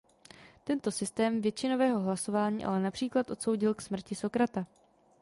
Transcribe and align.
Tento 0.63 0.91
systém 0.91 1.41
většinového 1.41 1.99
hlasování 1.99 2.65
ale 2.65 2.81
například 2.81 3.29
odsoudil 3.31 3.73
k 3.73 3.81
smrti 3.81 4.15
Sokrata. 4.15 4.65